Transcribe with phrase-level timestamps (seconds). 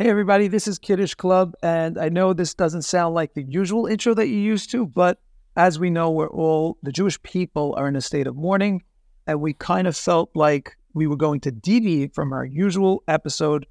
[0.00, 1.54] Hey, everybody, this is Kiddush Club.
[1.62, 5.20] And I know this doesn't sound like the usual intro that you're used to, but
[5.56, 8.82] as we know, we're all the Jewish people are in a state of mourning.
[9.26, 13.66] And we kind of felt like we were going to deviate from our usual episode.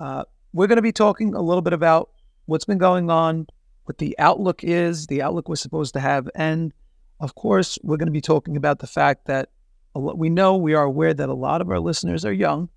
[0.00, 2.10] Uh, we're going to be talking a little bit about
[2.46, 3.46] what's been going on,
[3.84, 6.28] what the outlook is, the outlook we're supposed to have.
[6.34, 6.72] And
[7.20, 9.50] of course, we're going to be talking about the fact that
[9.94, 12.70] we know we are aware that a lot of our listeners are young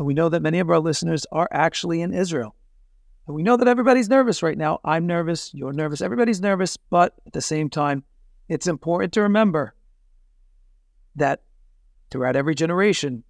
[0.00, 2.56] and we know that many of our listeners are actually in Israel.
[3.26, 4.80] And we know that everybody's nervous right now.
[4.82, 5.52] I'm nervous.
[5.52, 6.00] You're nervous.
[6.00, 6.78] Everybody's nervous.
[6.78, 8.02] But at the same time,
[8.48, 9.74] it's important to remember
[11.16, 11.42] that
[12.10, 13.24] throughout every generation,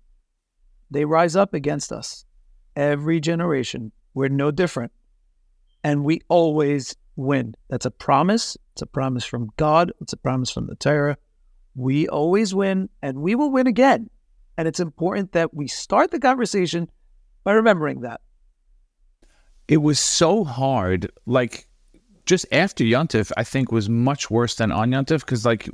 [0.92, 2.24] they rise up against us.
[2.76, 4.92] Every generation, we're no different.
[5.82, 7.56] And we always win.
[7.68, 8.56] That's a promise.
[8.74, 9.90] It's a promise from God.
[10.00, 11.16] It's a promise from the Torah.
[11.74, 14.08] We always win, and we will win again.
[14.60, 16.90] And it's important that we start the conversation
[17.44, 18.20] by remembering that.
[19.68, 21.10] It was so hard.
[21.24, 21.66] Like,
[22.26, 25.70] just after Yontif, I think was much worse than on Yontif because, like,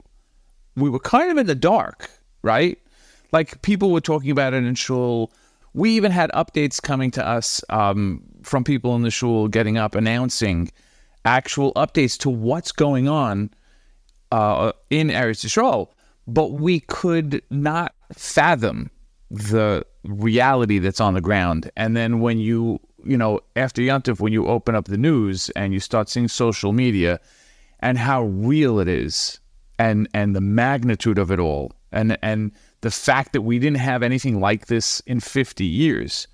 [0.77, 2.09] we were kind of in the dark,
[2.43, 2.79] right?
[3.33, 5.33] Like, people were talking about it in shul.
[5.75, 9.97] We even had updates coming to us um, from people in the shul getting up
[9.97, 10.71] announcing
[11.25, 13.51] actual updates to what's going on
[14.31, 15.89] uh, in Eretz Yisrael
[16.27, 18.91] but we could not fathom
[19.31, 21.71] the reality that's on the ground.
[21.77, 25.73] And then when you, you know, after Yontif, when you open up the news and
[25.73, 27.21] you start seeing social media
[27.81, 29.41] and how real it is
[29.79, 34.03] and and the magnitude of it all and and the fact that we didn't have
[34.03, 36.29] anything like this in 50 years,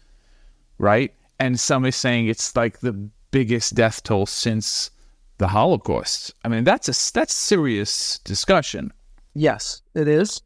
[0.78, 1.14] right?
[1.38, 2.92] And some is saying it's like the
[3.30, 4.90] biggest death toll since
[5.38, 6.34] the Holocaust.
[6.44, 8.92] I mean, that's a that's serious discussion.
[9.34, 10.42] Yes, it is.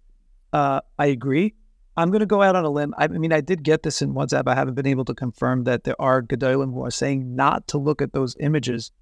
[0.52, 1.54] Uh, I agree.
[1.96, 2.94] I'm going to go out on a limb.
[2.98, 4.46] I mean, I did get this in WhatsApp.
[4.46, 7.78] I haven't been able to confirm that there are Gedolim who are saying not to
[7.78, 8.92] look at those images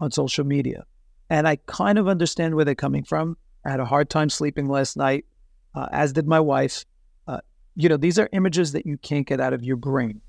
[0.00, 0.84] on social media.
[1.30, 3.36] And I kind of understand where they're coming from.
[3.64, 5.24] I had a hard time sleeping last night,
[5.74, 6.84] uh, as did my wife.
[7.26, 7.40] Uh,
[7.74, 10.20] you know, these are images that you can't get out of your brain.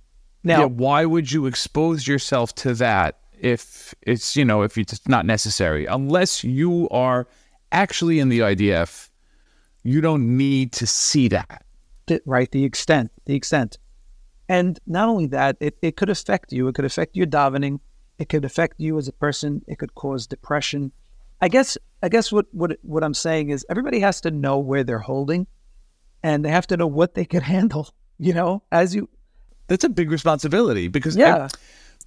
[0.43, 5.07] Now, yeah, why would you expose yourself to that if it's, you know, if it's
[5.07, 5.85] not necessary?
[5.85, 7.27] Unless you are
[7.71, 9.09] actually in the IDF,
[9.83, 11.63] you don't need to see that.
[12.25, 13.77] Right, the extent, the extent.
[14.47, 16.67] And not only that, it, it could affect you.
[16.67, 17.79] It could affect your davening.
[18.19, 19.63] It could affect you as a person.
[19.67, 20.91] It could cause depression.
[21.41, 24.83] I guess I guess what, what what I'm saying is everybody has to know where
[24.83, 25.47] they're holding
[26.23, 29.09] and they have to know what they can handle, you know, as you
[29.67, 31.45] That's a big responsibility because yeah.
[31.45, 31.57] I,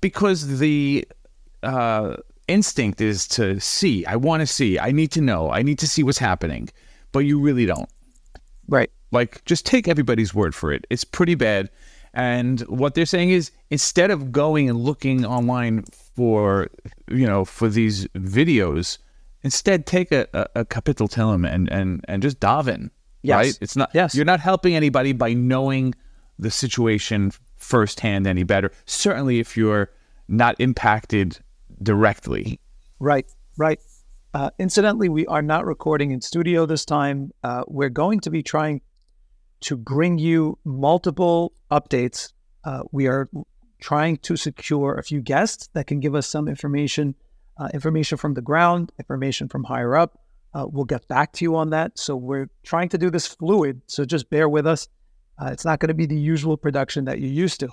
[0.00, 1.06] because the
[1.62, 2.16] uh
[2.48, 4.04] instinct is to see.
[4.06, 4.78] I want to see.
[4.78, 5.50] I need to know.
[5.50, 6.68] I need to see what's happening.
[7.12, 7.88] But you really don't.
[8.66, 8.90] Right.
[9.12, 10.86] Like, just take everybody's word for it.
[10.90, 11.70] It's pretty bad.
[12.12, 16.68] And what they're saying is instead of going and looking online for,
[17.08, 18.98] you know, for these videos,
[19.42, 22.90] instead take a, a, a kapitel tehillim and, and, and just daven.
[23.22, 23.36] Yes.
[23.36, 23.58] Right?
[23.60, 24.14] It's not, yes.
[24.14, 25.94] you're not helping anybody by knowing
[26.38, 28.72] the situation firsthand any better.
[28.86, 29.90] Certainly if you're
[30.28, 31.38] not impacted
[31.82, 32.60] directly.
[32.98, 33.80] Right, right.
[34.34, 37.32] Uh, incidentally, we are not recording in studio this time.
[37.42, 38.82] Uh, we're going to be trying
[39.60, 42.32] to bring you multiple updates.
[42.64, 43.28] Uh, we are
[43.80, 47.14] trying to secure a few guests that can give us some information,
[47.58, 50.18] uh, information from the ground, information from higher up.
[50.54, 51.98] Uh, we'll get back to you on that.
[51.98, 53.80] So we're trying to do this fluid.
[53.86, 54.88] So just bear with us.
[55.40, 57.70] Uh, it's not going to be the usual production that you're used to.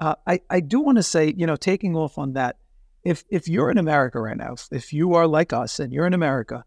[0.00, 2.56] I, I do want to say, you know, taking off on that,
[3.04, 6.14] if if you're in America right now, if you are like us and you're in
[6.14, 6.64] America,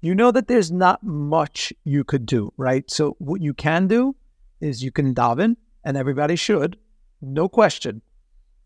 [0.00, 2.90] you know that there's not much you could do, right?
[2.90, 4.14] So what you can do
[4.60, 6.76] is you can daven, and everybody should,
[7.20, 8.02] no question.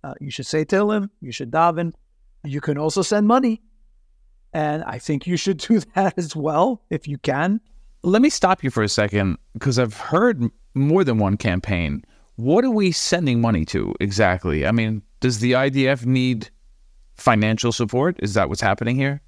[0.02, 1.92] Uh, you should say tehillim, you should daven.
[2.44, 3.60] You can also send money,
[4.52, 7.60] and I think you should do that as well if you can.
[8.02, 12.02] Let me stop you for a second because I've heard more than one campaign.
[12.36, 14.66] What are we sending money to exactly?
[14.66, 16.48] I mean, does the IDF need
[17.20, 18.16] financial support?
[18.20, 19.20] Is that what's happening here?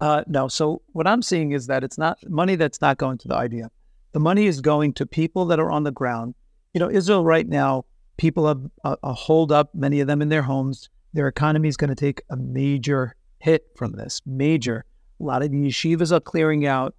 [0.00, 0.48] Uh, no.
[0.48, 3.70] So what I'm seeing is that it's not money that's not going to the IDF.
[4.12, 6.34] The money is going to people that are on the ground.
[6.74, 7.84] You know, Israel right now,
[8.16, 10.88] people have a, a hold up, many of them in their homes.
[11.12, 14.20] Their economy is going to take a major hit from this.
[14.26, 14.84] Major.
[15.20, 16.94] A lot of the yeshivas are clearing out.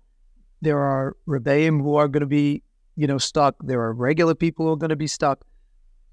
[0.61, 2.63] There are rebbeim who are going to be,
[2.95, 3.55] you know, stuck.
[3.63, 5.45] There are regular people who are going to be stuck.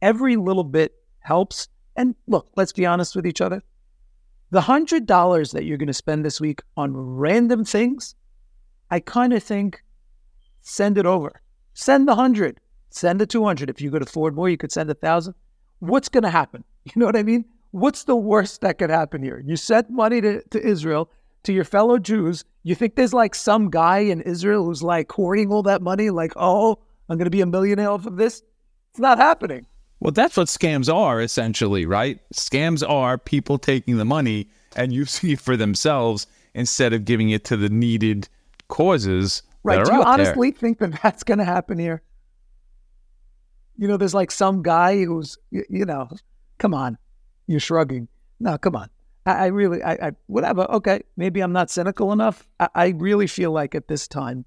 [0.03, 1.69] Every little bit helps.
[1.97, 3.63] And look, let's be honest with each other.
[4.51, 8.15] The $100 that you're going to spend this week on random things,
[8.91, 9.83] I kind of think
[10.63, 11.41] send it over.
[11.75, 12.61] Send the 100,
[12.91, 13.69] send the 200.
[13.69, 15.35] If you could afford more, you could send a 1000.
[15.81, 16.65] What's going to happen?
[16.85, 17.47] You know what I mean?
[17.71, 19.43] What's the worst that could happen here?
[19.45, 21.11] You sent money to, to Israel,
[21.45, 22.45] to your fellow Jews.
[22.63, 26.35] You think there's like some guy in Israel who's like hoarding all that money, like,
[26.37, 28.43] oh, I'm going to be a millionaire off of this?
[28.91, 29.67] It's not happening.
[30.05, 32.21] Well, that's what scams are essentially, right?
[32.35, 37.43] Scams are people taking the money and using it for themselves instead of giving it
[37.47, 38.29] to the needed
[38.69, 39.43] causes.
[39.63, 39.83] Right.
[39.83, 42.03] Do you honestly think that that's going to happen here?
[43.79, 46.11] You know, there's like some guy who's, y- you know,
[46.59, 46.99] come on,
[47.47, 48.07] you're shrugging.
[48.39, 48.91] No, come on.
[49.25, 50.65] I, I really, I, I, whatever.
[50.71, 52.47] Okay, maybe I'm not cynical enough.
[52.61, 54.45] I, I really feel like at this time,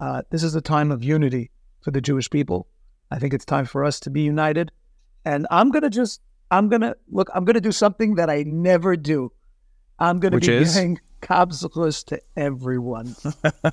[0.00, 1.50] uh, this is a time of unity
[1.80, 2.68] for the Jewish people.
[3.10, 4.70] I think it's time for us to be united.
[5.24, 6.20] And I'm gonna just,
[6.50, 7.28] I'm gonna look.
[7.34, 9.32] I'm gonna do something that I never do.
[9.98, 10.74] I'm gonna Which be is?
[10.74, 13.14] giving capsules to everyone.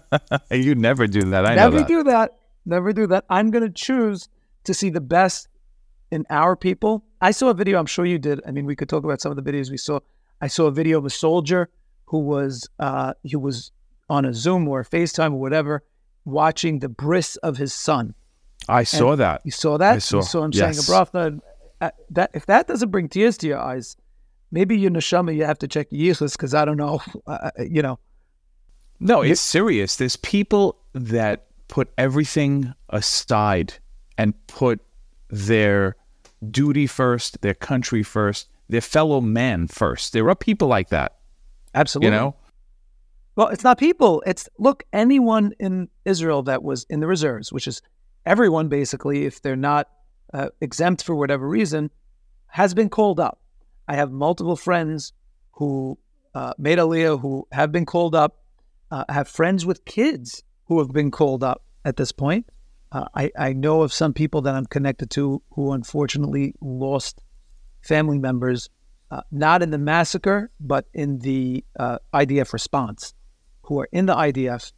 [0.52, 1.46] you never do that.
[1.46, 1.88] I Never that.
[1.88, 2.38] do that.
[2.66, 3.26] Never do that.
[3.30, 4.30] I'm going to choose
[4.66, 5.48] to see the best
[6.12, 7.04] in our people.
[7.20, 7.80] I saw a video.
[7.80, 8.40] I'm sure you did.
[8.48, 10.00] I mean, we could talk about some of the videos we saw.
[10.40, 11.70] I saw a video of a soldier
[12.06, 13.72] who was uh, he was
[14.10, 15.84] on a Zoom or a FaceTime or whatever,
[16.26, 18.14] watching the bris of his son.
[18.68, 19.42] I saw that.
[19.46, 19.96] You saw that.
[19.96, 20.86] I saw, You saw him yes.
[20.86, 21.40] saying a.
[21.82, 23.96] Uh, that if that doesn't bring tears to your eyes,
[24.52, 27.02] maybe your neshama you have to check your yichus because I don't know.
[27.28, 28.00] Uh, you know,
[29.00, 29.96] No, it's serious.
[29.96, 33.74] There's people that put everything aside
[34.18, 34.82] and put
[35.30, 35.96] their
[36.50, 40.14] duty first, their country first, their fellow man first.
[40.14, 41.18] There are people like that,
[41.76, 42.08] absolutely.
[42.08, 42.36] you know?
[43.36, 44.24] Well, it's not people.
[44.26, 47.82] It's look, anyone in Israel that was in the reserves, which is
[48.26, 49.90] everyone basically, if they're not
[50.34, 51.90] uh, exempt for whatever reason,
[52.48, 53.40] has been called up.
[53.88, 55.14] I have multiple friends
[55.54, 55.98] who
[56.34, 58.38] uh, made Aliyah who have been called up.
[58.92, 62.48] Uh, have friends with kids who have been called up at this point.
[62.92, 67.22] Uh, I, I know of some people that I'm connected to who unfortunately lost
[67.82, 68.70] family members,
[69.12, 73.14] uh, not in the massacre, but in the uh, IDF response,
[73.62, 74.72] who are in the IDF,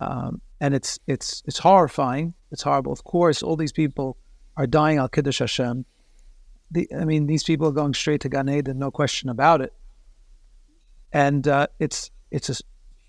[0.00, 2.34] um, and it's it's it's horrifying.
[2.50, 2.92] It's horrible.
[2.92, 4.16] Of course, all these people
[4.56, 5.84] are dying al kiddush Hashem.
[6.70, 9.72] The, I mean, these people are going straight to Gan Eden, no question about it.
[11.12, 12.54] And uh, it's it's a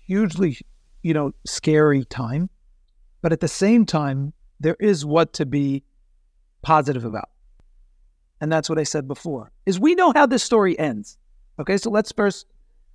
[0.06, 0.58] hugely,
[1.02, 2.48] you know, scary time,
[3.20, 5.82] but at the same time, there is what to be
[6.62, 7.28] positive about.
[8.40, 9.52] And that's what I said before.
[9.66, 11.18] Is we know how this story ends.
[11.58, 12.46] Okay, so let's first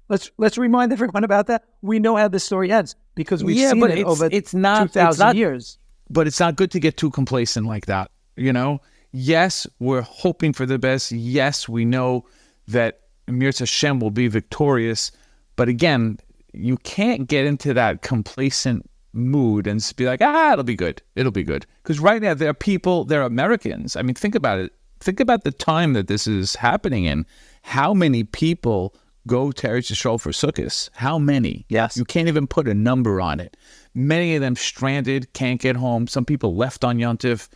[0.10, 1.66] let's let's remind everyone about that.
[1.84, 4.80] We know how this story ends because we've Yeah, seen it it's- over it's not-
[4.80, 5.78] two it's thousand not- years.
[6.10, 8.12] But it's not good to get too complacent like that.
[8.36, 8.82] You know,
[9.12, 11.12] yes, we're hoping for the best.
[11.12, 12.26] Yes, we know
[12.68, 15.12] that Mirza Hashem will be victorious.
[15.56, 16.20] But again,
[16.54, 21.02] you can't get into that complacent mood and be like, ah, it'll be good.
[21.16, 21.66] It'll be good.
[21.82, 23.96] Because right now, there are people, there are Americans.
[23.96, 24.74] I mean, think about it.
[25.00, 27.26] Think about the time that this is happening in.
[27.62, 28.96] How many people
[29.28, 30.90] go to Eretz Yisrael for Sukkot?
[30.94, 31.66] How many?
[31.70, 31.98] Yes.
[31.98, 33.58] You can't even put a number on it.
[33.96, 36.08] Many of them stranded, can't get home.
[36.08, 37.48] Some people left on Yontif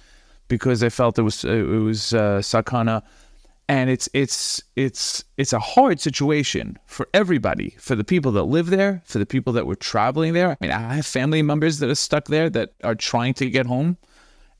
[0.47, 3.03] because they felt it was it was uh, sakana,
[3.67, 8.67] and it's it's it's it's a hard situation for everybody, for the people that live
[8.71, 10.51] there, for the people that were traveling there.
[10.51, 13.65] I mean, I have family members that are stuck there that are trying to get
[13.65, 13.97] home,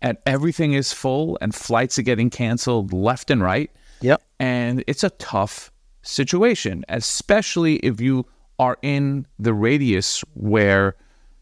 [0.01, 3.71] and everything is full, and flights are getting canceled left and right
[4.01, 4.21] Yep.
[4.39, 5.71] and it's a tough
[6.01, 8.25] situation, especially if you
[8.57, 10.95] are in the radius where,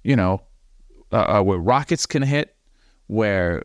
[0.07, 0.41] you know,
[1.11, 2.55] uh, uh, where rockets can hit,
[3.07, 3.61] where,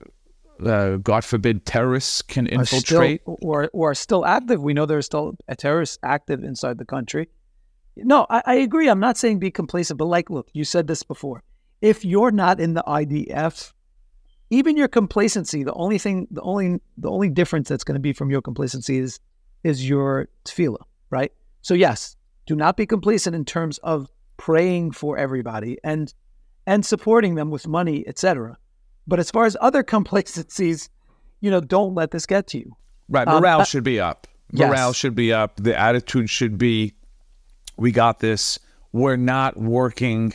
[0.65, 3.23] uh, God forbid, terrorists can Are still, infiltrate.
[3.25, 4.61] or or are still active.
[4.61, 7.29] We know there's still a terrorist active inside the country.
[7.97, 8.89] No, I, I agree.
[8.89, 11.45] I'm not saying be complacent, but like, look, you said this before.
[11.81, 13.73] If you're not in the IDF,
[14.51, 18.13] even your complacency, the only thing, the only, the only difference that's going to be
[18.13, 19.21] from your complacency is,
[19.63, 21.33] is your tefillah, right?
[21.61, 24.09] So yes, do not be complacent in terms of
[24.39, 26.13] praying for everybody and,
[26.67, 28.59] and supporting them with money, etc.
[29.07, 30.89] But as far as other complacencies,
[31.41, 32.77] you know, don't let this get to you.
[33.09, 33.27] Right.
[33.27, 34.27] Um, Morale uh, should be up.
[34.53, 34.69] yes.
[34.69, 35.57] Morale should be up.
[35.57, 36.95] The attitude should be,
[37.77, 38.59] we got this.
[38.93, 40.35] We're not working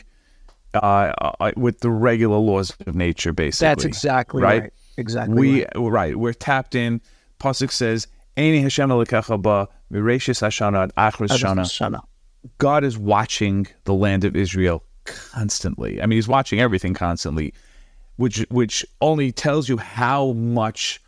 [0.74, 3.68] uh, uh, with the regular laws of nature, basically.
[3.68, 4.62] That's exactly right?
[4.62, 4.72] right.
[4.96, 5.34] Exactly.
[5.34, 5.76] we right.
[5.76, 6.16] right.
[6.16, 7.00] We're tapped in.
[7.38, 12.02] Pasuk says, "Eini Hashem ba mireshis Hashana ad achris shana." Shana.
[12.58, 16.00] God is watching the land of Israel constantly.
[16.02, 17.52] I mean, He's watching everything constantly,
[18.16, 21.00] which which only tells you how much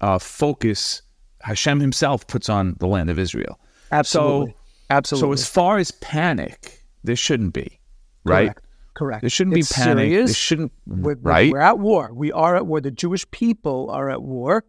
[0.00, 1.02] uh, focus
[1.40, 3.58] Hashem Himself puts on the land of Israel.
[3.92, 4.52] Absolutely.
[4.52, 4.56] So,
[4.90, 5.28] Absolutely.
[5.28, 7.78] so as far as panic, there shouldn't be,
[8.24, 8.46] right?
[8.46, 8.62] Correct.
[8.94, 9.20] Correct.
[9.20, 10.10] There shouldn't It's be panic.
[10.10, 11.52] There shouldn't, We're, we're- right?
[11.52, 12.10] We're at war.
[12.14, 12.80] We are at war.
[12.80, 14.64] The Jewish people are at war.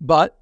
[0.00, 0.36] But,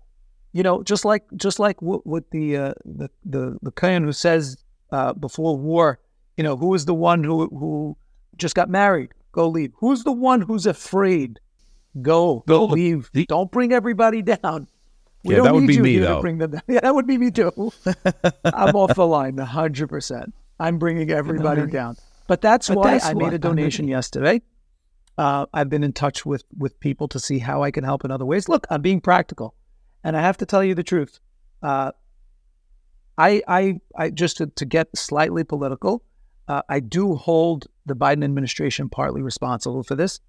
[0.53, 4.13] You know, just like just like what, what the uh, the the the Kohen who
[4.13, 4.57] says
[4.91, 5.99] uh, before war,
[6.39, 7.97] you know, who is the one who who
[8.37, 9.11] just got married?
[9.33, 9.73] Go leave.
[9.79, 11.41] Who's the one who's afraid?
[12.01, 13.11] Go, go leave.
[13.27, 14.69] Don't bring everybody down.
[15.25, 16.21] We yeah, that would be me though.
[16.21, 16.63] bring them down.
[16.69, 17.73] Yeah, that would be me too.
[18.45, 20.33] I'm off the line, hundred percent.
[20.61, 21.97] I'm bringing everybody down.
[22.29, 24.43] But that's but why that's I made a donation I yesterday.
[25.19, 28.13] Uh, I've been in touch with with people to see how I can help in
[28.13, 28.49] other ways.
[28.49, 29.57] Look, I'm being practical,
[30.05, 31.19] and I have to tell you the truth.
[31.65, 31.91] Uh,
[33.19, 36.05] I, I, I just to, to get slightly political,
[36.49, 40.21] uh, I do hold the Biden administration partly responsible for this.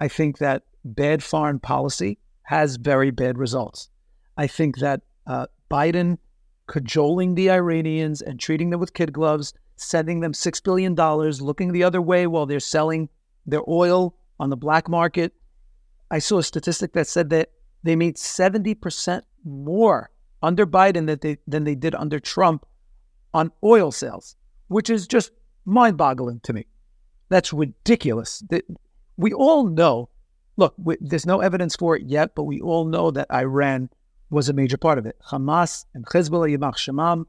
[0.00, 3.88] I think that bad foreign policy has very bad results.
[4.36, 6.18] I think that uh, Biden
[6.66, 11.84] cajoling the Iranians and treating them with kid gloves, sending them $6 billion, looking the
[11.84, 13.08] other way while they're selling
[13.46, 15.32] their oil on the black market.
[16.10, 17.50] I saw a statistic that said that
[17.82, 20.10] they made 70% more
[20.42, 22.66] under Biden that they, than they did under Trump
[23.34, 24.36] on oil sales,
[24.68, 25.30] which is just
[25.66, 26.66] mind boggling to me.
[27.28, 28.42] That's ridiculous.
[29.16, 30.08] We all know,
[30.56, 33.90] look, we, there's no evidence for it yet, but we all know that Iran
[34.30, 35.16] was a major part of it.
[35.30, 37.26] Hamas and Hezbollah, Yamach Shemam,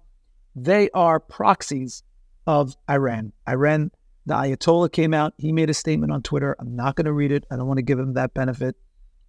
[0.56, 2.04] they are proxies
[2.46, 3.34] of Iran.
[3.48, 3.92] Iran,
[4.26, 5.34] the Ayatollah came out.
[5.38, 6.56] He made a statement on Twitter.
[6.60, 7.46] I'm not going to read it.
[7.52, 8.76] I don't want to give him that benefit.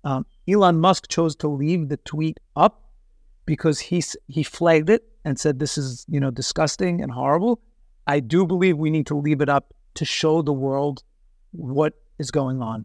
[0.05, 2.85] Um, Elon Musk chose to leave the tweet up
[3.45, 7.61] because he he flagged it and said this is you know disgusting and horrible.
[8.09, 11.05] I do believe we need to leave it up to show the world
[11.53, 12.85] what is going on,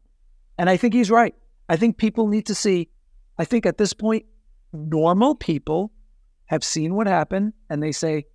[0.59, 1.33] and I think he's right.
[1.69, 2.89] I think people need to see.
[3.39, 4.25] I think at this point,
[4.73, 5.91] normal people
[6.45, 8.25] have seen what happened and they say,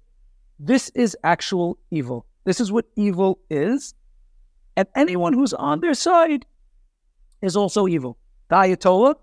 [0.59, 2.27] this is actual evil.
[2.45, 3.95] This is what evil is.
[4.77, 6.47] And anyone who's on their side
[7.43, 8.19] is also evil.
[8.49, 9.17] The Ayatollah,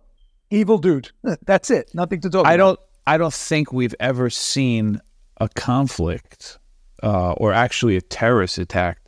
[0.50, 1.12] evil dude.
[1.46, 1.92] That's it.
[1.94, 2.58] Nothing to talk I about.
[2.58, 5.00] don't I don't think we've ever seen
[5.40, 6.58] a conflict
[7.04, 9.00] uh, or actually a terrorist attack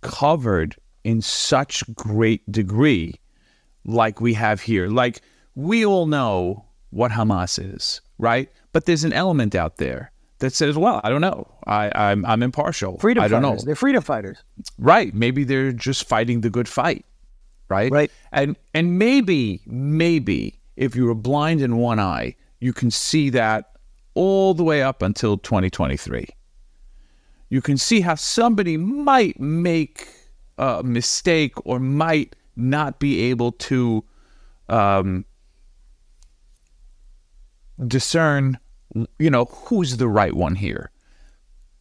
[0.00, 3.14] covered in such great degree
[3.84, 4.88] like we have here.
[4.88, 5.22] Like
[5.54, 8.48] we all know what Hamas is, right?
[8.72, 11.46] But there's an element out there that says, "Well, I don't know.
[11.66, 12.98] I, I'm I'm impartial.
[12.98, 13.62] Freedom I don't fighters.
[13.62, 13.66] know.
[13.66, 14.38] They're freedom fighters,
[14.78, 15.14] right?
[15.14, 17.04] Maybe they're just fighting the good fight,
[17.68, 17.90] right?
[17.90, 18.10] Right.
[18.32, 23.72] And and maybe maybe if you were blind in one eye, you can see that
[24.14, 26.26] all the way up until 2023.
[27.50, 30.08] You can see how somebody might make
[30.56, 34.04] a mistake or might not be able to
[34.68, 35.24] um,
[37.86, 38.58] discern,
[39.18, 40.90] you know, who's the right one here.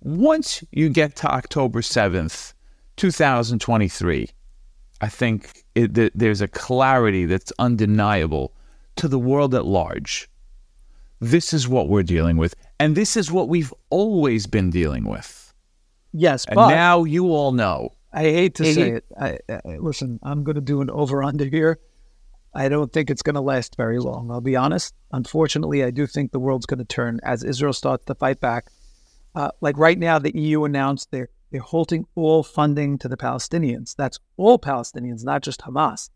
[0.02, 2.54] Once you get to October 7th,
[2.96, 4.30] 2023,
[5.02, 8.54] I think it, th- there's a clarity that's undeniable
[8.96, 10.30] to the world at large.
[11.20, 15.49] This is what we're dealing with, and this is what we've always been dealing with.
[16.12, 17.94] Yes, and but now you all know.
[18.12, 19.06] I hate to say it.
[19.20, 21.80] I, I, listen, I'm going to do an over under here.
[22.54, 24.32] I don't think it's going to last very long.
[24.32, 24.96] I'll be honest.
[25.12, 28.72] Unfortunately, I do think the world's going to turn as Israel starts to fight back.
[29.36, 33.96] Uh, like right now, the EU announced they're they're halting all funding to the Palestinians.
[33.96, 36.10] That's all Palestinians, not just Hamas.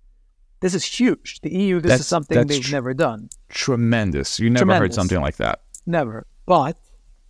[0.59, 1.41] This is huge.
[1.41, 3.29] The EU, this that's, is something they've tr- never done.
[3.49, 4.39] Tremendous.
[4.39, 4.79] You never tremendous.
[4.79, 5.61] heard something like that.
[5.85, 6.25] Never.
[6.45, 6.77] But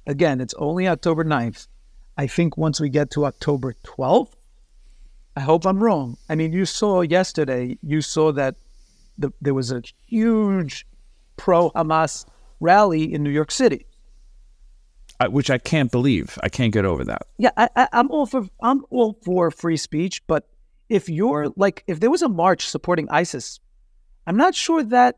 [0.05, 1.67] again, it's only October 9th.
[2.17, 4.33] I think once we get to October 12th,
[5.35, 6.17] I hope I'm wrong.
[6.29, 8.55] I mean, you saw yesterday, you saw that
[9.17, 10.85] the, there was a huge
[11.37, 12.25] pro Hamas
[12.59, 13.85] rally in New York City.
[15.19, 16.37] Uh, which I can't believe.
[16.43, 17.23] I can't get over that.
[17.37, 20.47] Yeah, I, I, I'm all for I'm all for free speech, but
[20.89, 23.59] if you're like if there was a march supporting ISIS,
[24.25, 25.17] I'm not sure that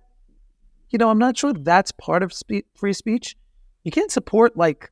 [0.90, 3.38] you know I'm not sure that's part of spe- free speech.
[3.84, 4.92] You can't support like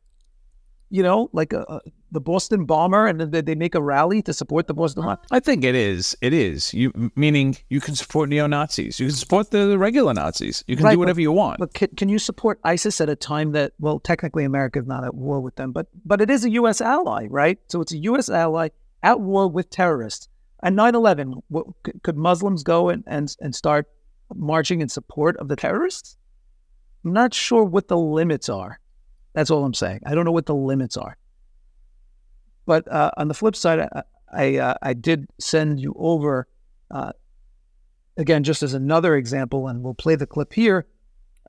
[0.94, 1.82] you know like a, a
[2.12, 5.22] the Boston bomber and then they make a rally to support the Boston bomber?
[5.32, 6.16] I think it is.
[6.22, 6.72] It is.
[6.72, 9.00] You meaning you can support neo Nazis.
[9.00, 10.64] You can support the regular Nazis.
[10.68, 11.58] You can right, do whatever but, you want.
[11.58, 15.04] But can, can you support ISIS at a time that well, technically America is not
[15.04, 16.80] at war with them, but but it is a U.S.
[16.80, 17.58] ally, right?
[17.70, 18.30] So it's a U.S.
[18.30, 18.70] ally
[19.02, 20.30] at war with terrorists.
[20.62, 21.66] And 9/11, what,
[22.04, 23.88] could Muslims go and, and and start
[24.36, 26.18] marching in support of the terrorists?
[27.04, 28.80] I'm not sure what the limits are.
[29.34, 30.02] That's all I'm saying.
[30.06, 31.18] I don't know what the limits are.
[32.66, 36.48] But uh, on the flip side, I I, uh, I did send you over
[36.92, 37.12] uh,
[38.18, 40.88] again just as another example, and we'll play the clip here.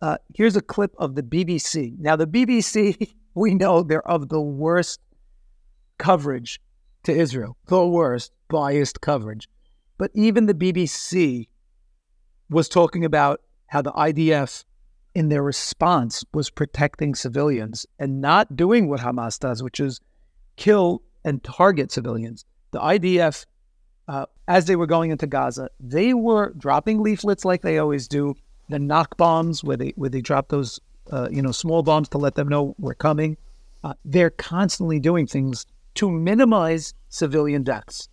[0.03, 1.99] Uh, here's a clip of the BBC.
[1.99, 5.01] Now, the BBC, we know they're of the worst
[5.99, 6.61] coverage
[7.05, 9.49] to Israel, the worst biased coverage.
[9.97, 11.49] But even the BBC
[12.51, 14.65] was talking about how the IDF
[15.15, 20.01] in their response was protecting civilians and not doing what Hamas does, which is
[20.57, 22.45] kill and target civilians.
[22.73, 23.47] The IDF,
[24.09, 28.35] uh, as they were going into Gaza, they were dropping leaflets like they always do,
[28.69, 30.81] the knock bombs where they where they drop those
[31.13, 33.37] uh, you know small bombs to let them know we're coming.
[33.83, 38.09] Uh, they're constantly doing things to minimize civilian deaths,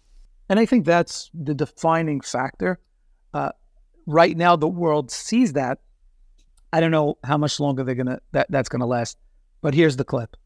[0.49, 2.79] and I think that's the defining factor.
[3.33, 3.51] Uh,
[4.05, 5.79] right now, the world sees that
[6.73, 9.17] I don't know how much longer they're gonna that, that's gonna last.
[9.61, 10.37] But here's the clip.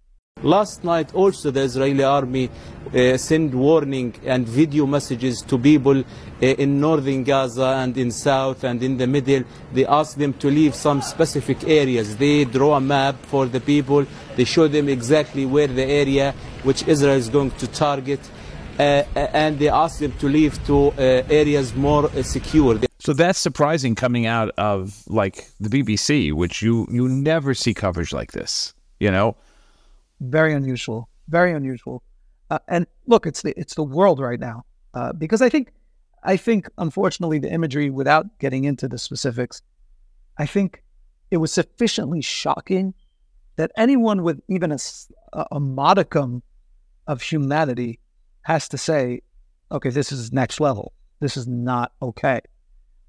[0.44, 2.50] Last night also the Israeli army
[2.94, 6.06] uh, sent warning and video messages to people uh,
[6.42, 9.44] in northern Gaza and in south and in the middle.
[9.72, 12.18] They asked them to leave some specific areas.
[12.18, 14.06] They draw a map for the people.
[14.36, 18.20] They show them exactly where the area which Israel is going to target.
[18.78, 22.78] Uh, and they ask them to leave to uh, areas more uh, secure.
[23.06, 28.12] So that's surprising coming out of like the BBC, which you you never see coverage
[28.12, 28.74] like this.
[29.00, 29.38] You know,
[30.22, 32.02] very unusual, very unusual.
[32.50, 35.72] Uh, and look, it's the it's the world right now uh, because I think
[36.24, 39.62] I think unfortunately the imagery, without getting into the specifics,
[40.40, 40.84] I think
[41.30, 42.96] it was sufficiently shocking
[43.58, 44.80] that anyone with even a,
[45.52, 46.42] a modicum
[47.06, 48.00] of humanity
[48.42, 49.22] has to say,
[49.72, 50.92] okay, this is next level.
[51.20, 52.42] This is not okay.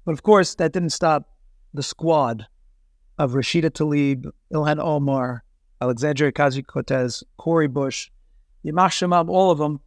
[0.07, 1.27] But of course, that didn't stop
[1.73, 2.47] the squad
[3.17, 5.43] of Rashida Tlaib, Ilhan Omar,
[5.81, 8.09] Alexandria Ocasio Cortez, Cori Bush,
[8.65, 9.81] Yamach all of them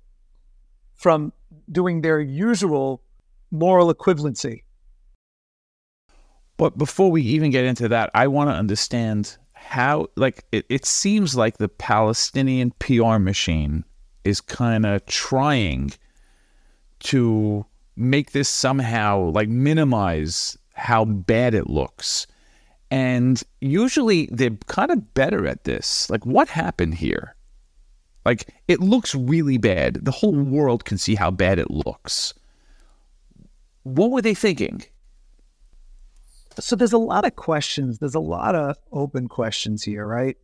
[0.94, 1.32] from
[1.72, 3.02] doing their usual
[3.50, 4.64] moral equivalency.
[6.58, 10.84] But before we even get into that, I want to understand how, like, it, it
[10.84, 13.86] seems like the Palestinian PR machine
[14.24, 15.92] is kind of trying
[17.04, 17.64] to
[17.96, 22.26] make this somehow like minimize how bad it looks.
[22.90, 26.10] And usually they're kind of better at this.
[26.10, 27.36] Like, what happened here?
[28.24, 30.04] Like, it looks really bad.
[30.04, 32.34] The whole world can see how bad it looks.
[33.84, 34.82] What were they thinking?
[36.58, 37.98] So there's a lot of questions.
[37.98, 40.36] There's a lot of open questions here, right?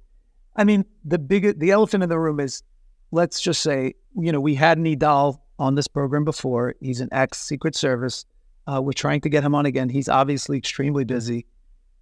[0.55, 2.63] I mean, the big, the elephant in the room is,
[3.11, 6.75] let's just say, you know, we had Nidal on this program before.
[6.81, 8.25] He's an ex Secret Service.
[8.67, 9.89] Uh, we're trying to get him on again.
[9.89, 11.47] He's obviously extremely busy.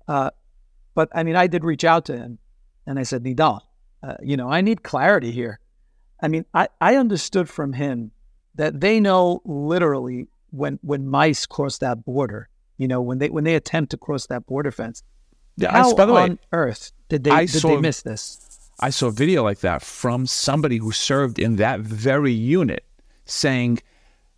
[0.09, 0.31] Uh,
[0.95, 2.39] but I mean, I did reach out to him
[2.87, 3.61] and I said, Nidal,
[4.03, 5.61] uh, you know, I need clarity here.
[6.23, 8.13] I mean, I, I understood from him
[8.55, 13.45] that they know literally when when mice cross that border, you know, when they when
[13.45, 15.03] they attempt to cross that border fence.
[15.57, 18.03] Yeah, how I, by the on way, earth did they I did saw, they miss
[18.03, 18.71] this?
[18.81, 22.85] I saw a video like that from somebody who served in that very unit
[23.25, 23.81] saying,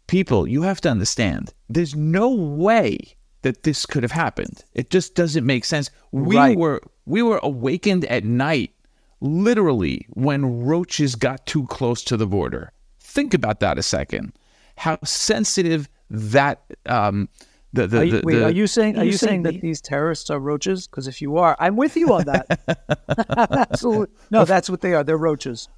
[0.07, 4.65] people, you have to understand, there's no way that this could have happened.
[4.75, 5.91] It just doesn't make sense.
[6.13, 6.57] We right.
[6.57, 8.73] were we were awakened at night,
[9.21, 12.73] literally, when roaches got too close to the border.
[12.99, 14.33] Think about that a second.
[14.77, 17.29] How sensitive that um,
[17.73, 19.61] the, the, are you, the, wait, the, are you saying are you, saying, saying that
[19.61, 20.87] these terrorists are roaches?
[20.87, 22.61] Because if you are, I'm with you on that.
[23.71, 25.05] Absolutely, no, that's what they are.
[25.05, 25.69] They're roaches.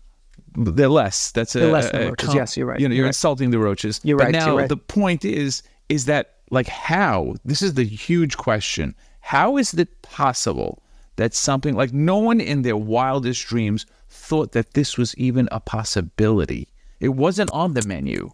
[0.58, 1.30] They're less.
[1.30, 2.28] That's a, They're less than roaches.
[2.28, 2.80] Com- yes, you're right.
[2.80, 4.00] You know, you're, you're insulting the roaches.
[4.02, 4.32] You're but right.
[4.32, 4.68] Now right.
[4.68, 7.34] the point is, is that like how?
[7.44, 8.94] This is the huge question.
[9.20, 10.82] How is it possible
[11.16, 15.60] that something like no one in their wildest dreams thought that this was even a
[15.60, 16.68] possibility?
[17.00, 18.30] It wasn't on the menu.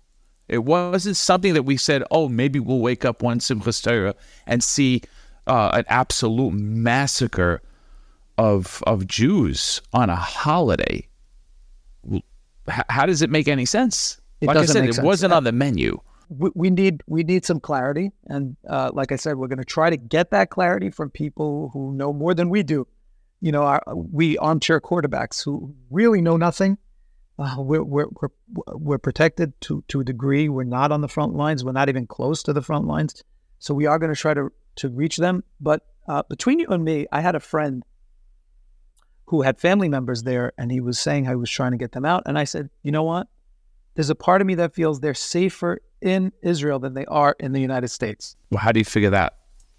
[0.48, 4.14] It wasn't something that we said, oh, maybe we'll wake up one Simchas Torah
[4.46, 5.02] and see
[5.46, 7.62] uh, an absolute massacre
[8.36, 11.06] of of Jews on a holiday
[12.68, 14.20] how does it make any sense?
[14.40, 15.04] It like I said, it sense.
[15.04, 16.00] wasn't on the menu.
[16.28, 19.64] We, we need we need some clarity, and uh, like I said, we're going to
[19.64, 22.86] try to get that clarity from people who know more than we do.
[23.40, 26.78] You know, our, we armchair quarterbacks who really know nothing.
[27.38, 28.28] Uh, we're, we're, we're
[28.74, 30.48] we're protected to to a degree.
[30.48, 31.64] We're not on the front lines.
[31.64, 33.22] We're not even close to the front lines.
[33.58, 35.44] So we are going to try to to reach them.
[35.60, 37.82] But uh, between you and me, I had a friend
[39.26, 41.92] who had family members there, and he was saying how he was trying to get
[41.92, 42.22] them out.
[42.26, 43.26] And I said, you know what?
[43.94, 47.52] There's a part of me that feels they're safer in Israel than they are in
[47.52, 48.36] the United States.
[48.50, 49.38] Well, how do you figure that?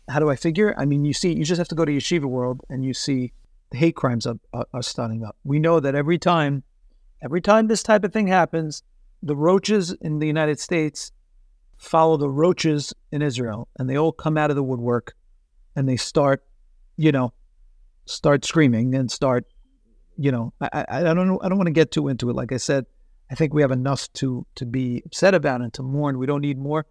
[0.10, 0.74] How do I figure?
[0.78, 3.34] I mean, you see, you just have to go to Yeshiva World and you see
[3.72, 5.36] the hate crimes are, are, are starting up.
[5.44, 6.64] We know that every time,
[7.22, 8.84] every time this type of thing happens,
[9.22, 11.12] the roaches in the United States
[11.78, 15.14] follow the roaches in Israel, and they all come out of the woodwork,
[15.76, 16.44] and they start,
[16.96, 17.34] you know,
[18.06, 19.46] start screaming and start,
[20.18, 22.36] you know, I, I, don't know, I don't want to get too into it.
[22.36, 22.86] Like I said,
[23.32, 26.20] I think we have enough to to be upset about and to mourn.
[26.20, 26.86] We don't need more,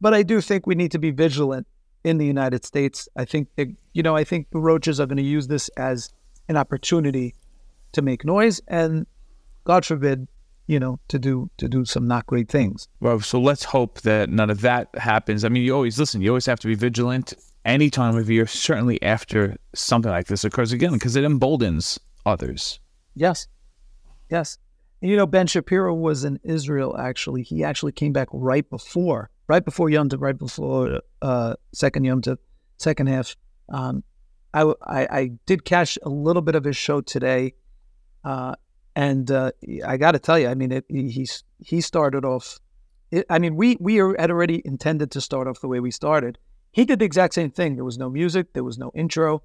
[0.00, 1.66] but I do think we need to be vigilant
[2.04, 3.08] in the United States.
[3.16, 6.10] I think it, you know I think the roaches are going to use this as
[6.48, 7.34] an opportunity
[7.92, 9.06] to make noise and,
[9.64, 10.28] God forbid,
[10.66, 12.88] you know, to do to do some not great things.
[13.00, 15.44] Well, so let's hope that none of that happens.
[15.44, 16.20] I mean, you always listen.
[16.20, 17.32] You always have to be vigilant
[17.68, 18.46] any time of year.
[18.46, 22.80] Certainly after something like this occurs again, because it emboldens others.
[23.14, 23.46] Yes,
[24.30, 24.58] yes.
[25.00, 26.96] And, you know, Ben Shapiro was in Israel.
[26.98, 32.04] Actually, he actually came back right before, right before Yom Tov, right before uh, second
[32.04, 32.38] Yom Tov,
[32.78, 33.36] second half.
[33.68, 34.02] Um,
[34.52, 37.54] I, I, I did catch a little bit of his show today.
[38.24, 38.54] Uh,
[38.96, 39.52] and uh,
[39.86, 41.28] I got to tell you, I mean, it, he
[41.58, 42.58] he started off.
[43.12, 46.38] It, I mean, we we had already intended to start off the way we started.
[46.78, 47.74] He did the exact same thing.
[47.74, 48.52] There was no music.
[48.52, 49.42] There was no intro.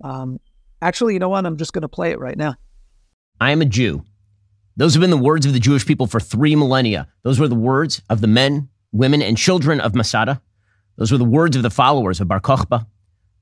[0.00, 0.38] Um,
[0.80, 1.44] actually, you know what?
[1.44, 2.54] I'm just going to play it right now.
[3.40, 4.04] I am a Jew.
[4.76, 7.08] Those have been the words of the Jewish people for three millennia.
[7.24, 10.40] Those were the words of the men, women, and children of Masada.
[10.94, 12.86] Those were the words of the followers of Bar Kokhba.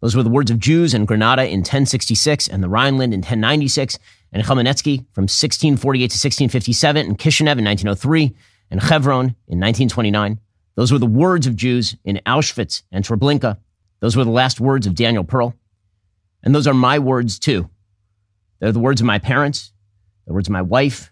[0.00, 3.98] Those were the words of Jews in Granada in 1066 and the Rhineland in 1096
[4.32, 8.34] and Khmelnytsky from 1648 to 1657 and Kishinev in 1903
[8.70, 10.40] and Hebron in 1929.
[10.76, 13.58] Those were the words of Jews in Auschwitz and Treblinka.
[14.00, 15.54] Those were the last words of Daniel Pearl.
[16.42, 17.68] And those are my words too.
[18.60, 19.72] They're the words of my parents,
[20.26, 21.10] the words of my wife,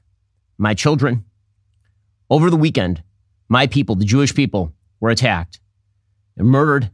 [0.59, 1.25] my children.
[2.31, 3.03] Over the weekend,
[3.49, 5.61] my people, the Jewish people, were attacked
[6.37, 6.91] and murdered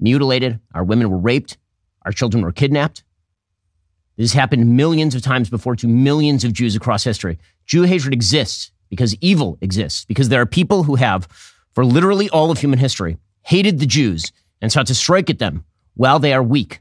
[0.00, 1.56] mutilated, our women were raped,
[2.04, 3.02] our children were kidnapped.
[4.16, 7.38] This happened millions of times before to millions of Jews across history.
[7.66, 11.28] Jew hatred exists because evil exists, because there are people who have,
[11.74, 15.64] for literally all of human history, hated the Jews and sought to strike at them
[15.94, 16.80] while they are weak,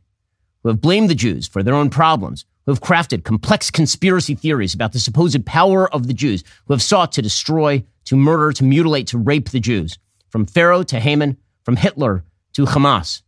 [0.61, 4.73] who have blamed the Jews for their own problems, who have crafted complex conspiracy theories
[4.73, 8.63] about the supposed power of the Jews, who have sought to destroy, to murder, to
[8.63, 9.97] mutilate, to rape the Jews.
[10.29, 13.21] From Pharaoh to Haman, from Hitler to Hamas.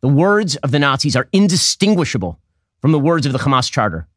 [0.00, 2.38] The words of the Nazis are indistinguishable
[2.80, 4.08] from the words of the Hamas charter.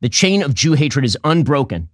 [0.00, 1.88] The chain of Jew hatred is unbroken.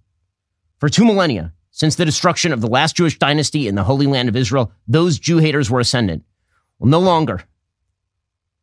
[0.79, 4.29] For two millennia, since the destruction of the last Jewish dynasty in the Holy Land
[4.29, 6.23] of Israel, those Jew haters were ascendant.
[6.77, 7.43] Well, no longer.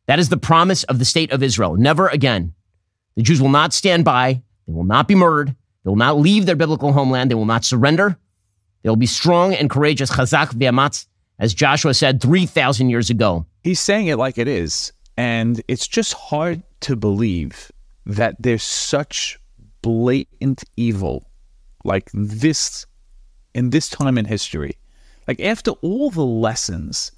[0.07, 1.75] That is the promise of the state of Israel.
[1.75, 2.53] Never again.
[3.17, 4.41] The Jews will not stand by.
[4.65, 5.49] They will not be murdered.
[5.83, 7.29] They will not leave their biblical homeland.
[7.29, 8.17] They will not surrender.
[8.81, 10.09] They will be strong and courageous.
[10.09, 11.05] Chazak v'amatz
[11.37, 13.45] as Joshua said 3,000 years ago.
[13.61, 14.93] He's saying it like it is.
[15.17, 17.73] And it's just hard to believe
[18.05, 19.37] that there's such
[19.81, 21.27] blatant evil
[21.83, 22.85] like this
[23.53, 24.77] in this time in history.
[25.27, 27.11] Like after all the lessons,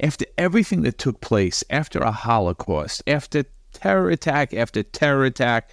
[0.00, 5.72] after everything that took place, after a Holocaust, after terror attack after terror attack,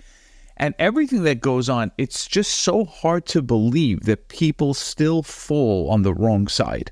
[0.58, 5.90] and everything that goes on, it's just so hard to believe that people still fall
[5.90, 6.92] on the wrong side.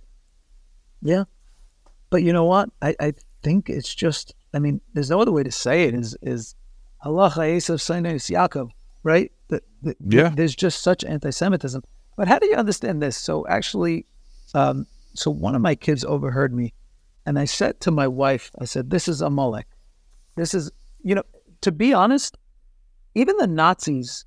[1.02, 1.26] Yeah.
[2.10, 2.70] But you know what?
[2.82, 6.18] I, I think it's just, I mean, there's no other way to say it is,
[6.22, 6.56] is
[7.04, 8.70] Allah Yaakov,
[9.04, 9.32] right?
[9.50, 10.30] The, the, yeah.
[10.30, 11.84] There's just such anti Semitism.
[12.18, 13.16] But how do you understand this?
[13.16, 14.06] So actually,
[14.54, 16.74] um, so one of my kids overheard me
[17.26, 19.68] and I said to my wife, I said, this is Amalek.
[20.36, 20.72] This is,
[21.04, 21.24] you know,
[21.62, 22.38] to be honest,
[23.16, 24.26] even the Nazis,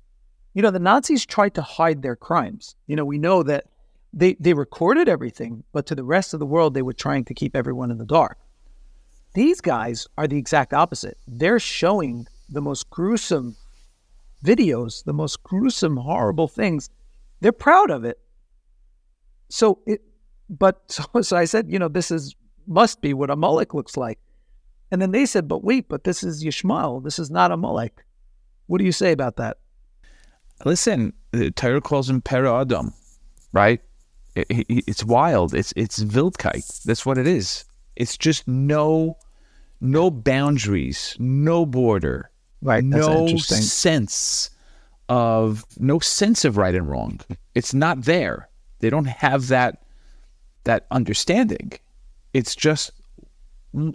[0.53, 2.75] you know, the Nazis tried to hide their crimes.
[2.87, 3.65] You know, we know that
[4.13, 7.33] they they recorded everything, but to the rest of the world, they were trying to
[7.33, 8.37] keep everyone in the dark.
[9.33, 11.17] These guys are the exact opposite.
[11.27, 13.55] They're showing the most gruesome
[14.45, 16.89] videos, the most gruesome, horrible things.
[17.41, 18.19] They're proud of it.
[19.49, 20.01] So it,
[20.49, 22.35] but so, so I said, you know, this is
[22.67, 24.19] must be what Amalek looks like.
[24.91, 27.03] And then they said, but wait, but this is Yishmael.
[27.03, 28.03] This is not Amalek.
[28.67, 29.57] What do you say about that?
[30.63, 32.93] Listen, the Torah calls him Pera Adam,
[33.51, 33.81] right?
[34.35, 34.47] it,
[34.87, 35.53] it's wild.
[35.53, 36.83] It's it's Wildkeit.
[36.83, 37.65] That's what it is.
[37.95, 39.17] It's just no
[39.81, 42.29] no boundaries, no border,
[42.61, 42.83] right?
[42.83, 44.50] no sense
[45.11, 47.19] of no sense of right and wrong.
[47.53, 48.47] It's not there.
[48.79, 49.83] They don't have that
[50.63, 51.73] that understanding.
[52.33, 52.91] It's just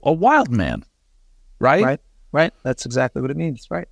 [0.02, 0.84] a wild man,
[1.58, 1.82] right?
[1.82, 2.00] Right.
[2.32, 2.52] Right.
[2.64, 3.66] That's exactly what it means.
[3.70, 3.88] Right.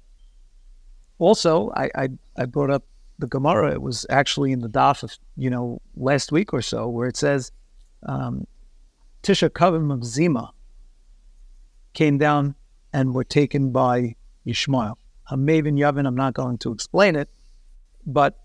[1.18, 2.84] Also, I I, I brought up
[3.18, 3.72] the Gemara.
[3.72, 7.16] It was actually in the Daf of you know last week or so, where it
[7.16, 7.50] says
[8.02, 8.46] um,
[9.22, 10.52] Tisha Kavim of Zima
[11.94, 12.54] came down
[12.92, 14.14] and were taken by
[14.46, 14.96] Yishmael.
[15.32, 16.06] Maven Yavin.
[16.06, 17.28] I'm not going to explain it,
[18.06, 18.38] but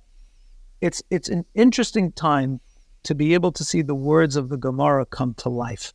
[0.81, 2.59] it's it's an interesting time
[3.03, 5.93] to be able to see the words of the Gemara come to life.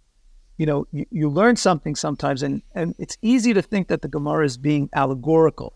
[0.57, 4.09] You know, you, you learn something sometimes, and, and it's easy to think that the
[4.09, 5.75] Gemara is being allegorical,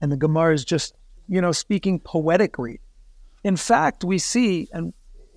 [0.00, 0.94] and the Gemara is just
[1.30, 2.80] you know, speaking poetically.
[3.44, 4.92] In fact, we see, and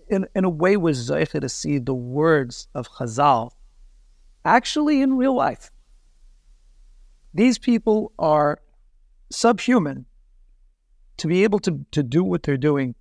[0.10, 3.52] in, in a way, we're zeicha to see the words of Chazal
[4.44, 5.70] actually in real life.
[7.36, 8.60] These people are
[9.34, 10.06] subhuman
[11.18, 12.96] to be able to, to do what they're doing.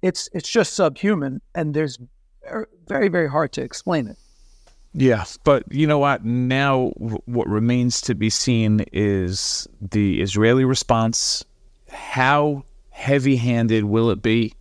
[0.00, 1.98] It's it's just subhuman, and there's
[2.88, 4.16] very very hard to explain it.
[4.94, 6.24] Yeah, but you know what?
[6.24, 11.44] Now, what remains to be seen is the Israeli response.
[11.88, 14.54] How heavy-handed will it be?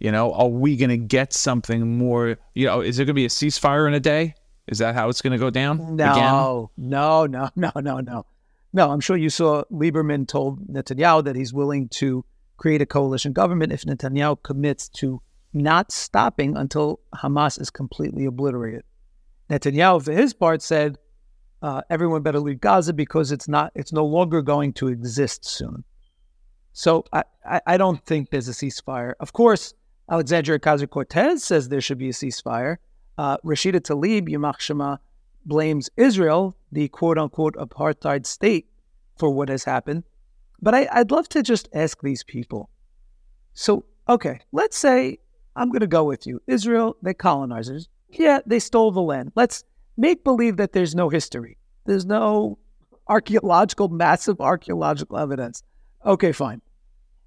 [0.00, 2.36] You know, are we going to get something more?
[2.54, 4.34] You know, is there going to be a ceasefire in a day?
[4.66, 5.96] Is that how it's going to go down?
[5.96, 6.90] No, again?
[6.90, 8.26] no, no, no, no, no.
[8.74, 12.24] No, I'm sure you saw Lieberman told Netanyahu that he's willing to
[12.56, 18.82] create a coalition government if Netanyahu commits to not stopping until Hamas is completely obliterated.
[19.48, 20.98] Netanyahu, for his part, said
[21.62, 25.84] uh, everyone better leave Gaza because it's not, it's no longer going to exist soon.
[26.72, 29.12] So I, I, I don't think there's a ceasefire.
[29.20, 29.72] Of course,
[30.10, 32.78] Alexandria Ocasio Cortez says there should be a ceasefire.
[33.16, 34.96] Uh, Rashida Tlaib, Yamach Shema,
[35.46, 38.66] blames Israel, the quote unquote apartheid state,
[39.16, 40.04] for what has happened.
[40.60, 42.70] But I, I'd love to just ask these people.
[43.52, 45.18] So, okay, let's say
[45.56, 46.40] I'm going to go with you.
[46.46, 47.88] Israel, they colonizers.
[48.08, 49.32] Yeah, they stole the land.
[49.34, 49.64] Let's
[49.96, 51.58] make believe that there's no history.
[51.84, 52.58] There's no
[53.08, 55.62] archaeological, massive archaeological evidence.
[56.04, 56.62] Okay, fine.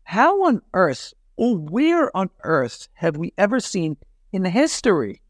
[0.04, 3.98] How on earth, or where on earth, have we ever seen
[4.32, 5.22] in history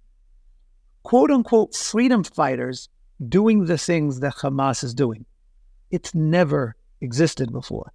[1.07, 2.89] quote unquote freedom fighters
[3.27, 5.25] doing the things that Hamas is doing?
[5.89, 7.93] It's never existed before.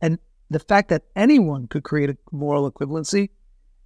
[0.00, 0.18] And
[0.50, 3.30] the fact that anyone could create a moral equivalency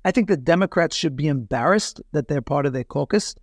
[0.04, 3.34] I think the Democrats should be embarrassed that they're part of their caucus.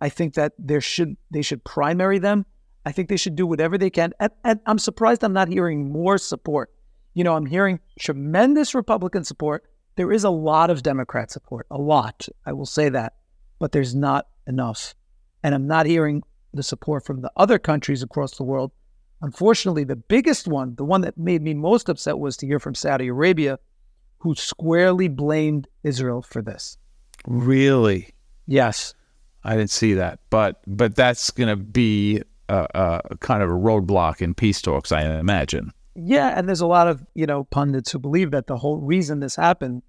[0.00, 2.46] I think that there should they should primary them.
[2.86, 4.12] I think they should do whatever they can.
[4.20, 6.72] And, and I'm surprised I'm not hearing more support.
[7.14, 9.64] You know, I'm hearing tremendous Republican support.
[9.96, 12.28] There is a lot of Democrat support, a lot.
[12.44, 13.14] I will say that,
[13.58, 14.94] but there's not enough.
[15.42, 18.72] And I'm not hearing the support from the other countries across the world.
[19.20, 22.74] Unfortunately, the biggest one, the one that made me most upset, was to hear from
[22.74, 23.58] Saudi Arabia
[24.18, 26.78] who squarely blamed Israel for this.
[27.26, 28.14] Really?
[28.46, 28.94] Yes.
[29.44, 33.54] I didn't see that, but but that's going to be a, a, kind of a
[33.54, 35.70] roadblock in peace talks, I imagine.
[35.94, 39.20] Yeah, and there's a lot of you know pundits who believe that the whole reason
[39.20, 39.82] this happened,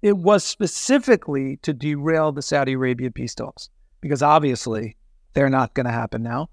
[0.00, 3.68] it was specifically to derail the Saudi Arabia peace talks
[4.04, 4.96] because obviously
[5.32, 6.50] they're not going to happen now.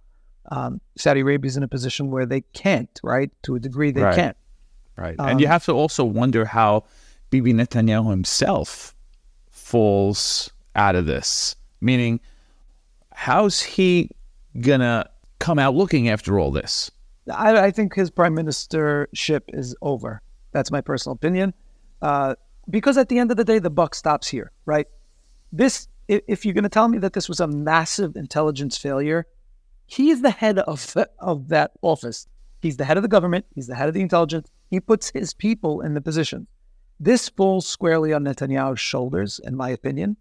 [0.51, 3.29] Um, Saudi Arabia is in a position where they can't, right?
[3.43, 4.15] To a degree, they right.
[4.15, 4.37] can't.
[4.95, 6.85] Right, um, and you have to also wonder how
[7.29, 8.95] Bibi Netanyahu himself
[9.49, 11.57] falls out of this.
[11.81, 12.21] Meaning,
[13.11, 14.11] how's he
[14.61, 15.09] gonna
[15.39, 16.89] come out looking after all this?
[17.29, 20.21] I, I think his prime ministership is over.
[20.53, 21.53] That's my personal opinion.
[22.01, 22.35] Uh,
[22.69, 24.87] because at the end of the day, the buck stops here, right?
[25.51, 29.27] This, if, you're going to tell me that this was a massive intelligence failure,
[29.85, 32.27] he is the head of of that office.
[32.61, 33.45] He's the head of the government.
[33.55, 34.49] He's the head of the intelligence.
[34.69, 36.47] He puts his people in the position.
[36.99, 40.17] This falls squarely on Netanyahu's shoulders, in my opinion.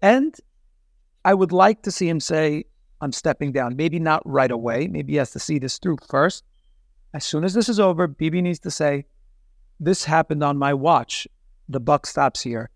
[0.00, 0.34] And
[1.24, 2.64] I would like to see him say,
[3.00, 3.76] I'm stepping down.
[3.76, 4.86] Maybe not right away.
[4.86, 6.44] Maybe he has to see this through first.
[7.12, 9.06] As soon as this is over, Bibi needs to say,
[9.80, 11.26] This happened on my watch.
[11.68, 12.70] The buck stops here.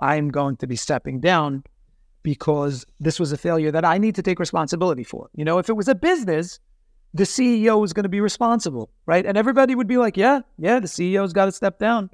[0.00, 1.64] I'm going to be stepping down
[2.22, 5.30] because this was a failure that I need to take responsibility for.
[5.34, 6.58] You know, if it was a business,
[7.14, 9.24] the CEO is going to be responsible, right?
[9.24, 12.10] And everybody would be like, yeah, yeah, the CEO's got to step down.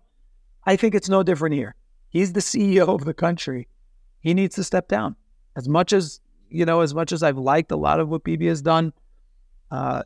[0.64, 1.74] I think it's no different here.
[2.08, 3.68] He's the CEO of the country.
[4.20, 5.16] He needs to step down.
[5.56, 8.46] As much as, you know, as much as I've liked a lot of what Bibi
[8.46, 8.92] has done,
[9.70, 10.02] uh,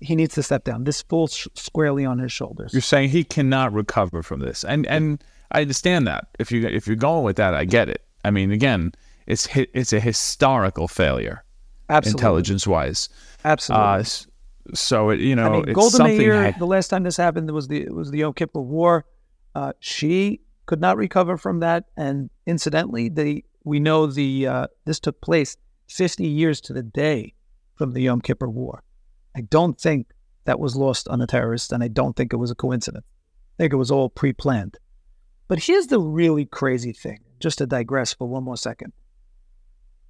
[0.00, 0.84] he needs to step down.
[0.84, 2.72] This falls squarely on his shoulders.
[2.72, 6.28] You're saying he cannot recover from this, and and I understand that.
[6.38, 8.02] If you if you're going with that, I get it.
[8.24, 8.92] I mean, again,
[9.30, 11.44] it's it's a historical failure,
[11.88, 13.08] intelligence wise.
[13.44, 13.86] Absolutely.
[13.86, 14.04] Uh,
[14.74, 16.54] so it, you know, I mean, Golda Meir.
[16.58, 19.04] the last time this happened, was the was the Yom Kippur War.
[19.54, 25.00] Uh, she could not recover from that, and incidentally, the we know the uh, this
[25.00, 25.56] took place
[25.88, 27.34] 50 years to the day
[27.74, 28.82] from the Yom Kippur War.
[29.36, 30.08] I don't think
[30.44, 33.04] that was lost on the terrorists, and I don't think it was a coincidence.
[33.58, 34.78] I think it was all pre-planned.
[35.48, 38.92] But here's the really crazy thing, just to digress for one more second.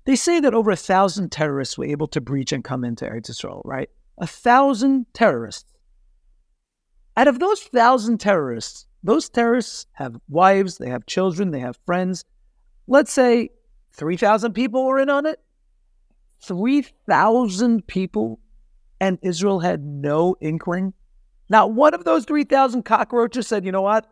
[0.05, 3.31] They say that over a thousand terrorists were able to breach and come into Eretz
[3.31, 3.91] Israel, right?
[4.19, 5.73] A thousand terrorists.
[7.17, 12.25] Out of those thousand terrorists, those terrorists have wives, they have children, they have friends.
[12.87, 13.51] Let's say
[13.93, 15.41] 3,000 people were in on it.
[16.43, 18.41] 3,000 people,
[19.01, 20.95] and Israel had no inkling.
[21.49, 24.07] Now, one of those 3,000 cockroaches said, you know what?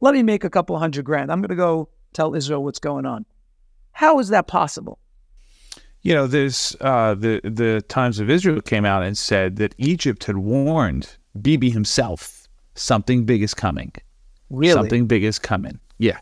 [0.00, 1.32] Let me make a couple hundred grand.
[1.32, 3.24] I'm going to go tell Israel what's going on.
[3.92, 4.98] How is that possible?
[6.04, 10.24] You know, there's uh, the the Times of Israel came out and said that Egypt
[10.24, 13.90] had warned Bibi himself something big is coming.
[14.50, 14.74] Really?
[14.74, 15.80] Something big is coming.
[15.98, 16.18] Yeah,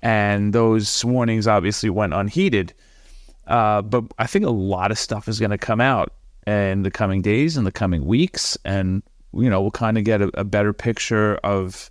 [0.00, 2.72] and those warnings obviously went unheeded.
[3.48, 6.12] Uh, but I think a lot of stuff is going to come out
[6.46, 9.02] in the coming days and the coming weeks, and
[9.34, 11.90] you know we'll kind of get a, a, better picture of,